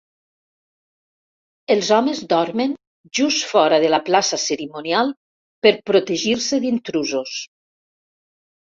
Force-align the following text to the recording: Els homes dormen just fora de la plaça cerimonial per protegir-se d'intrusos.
Els 1.75 1.91
homes 1.97 2.21
dormen 2.31 2.73
just 3.21 3.45
fora 3.51 3.81
de 3.85 3.93
la 3.95 4.01
plaça 4.11 4.43
cerimonial 4.47 5.15
per 5.67 5.77
protegir-se 5.93 6.63
d'intrusos. 6.67 7.41